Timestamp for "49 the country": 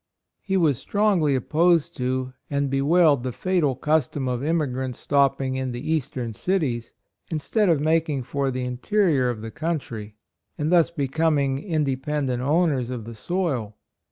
9.59-10.15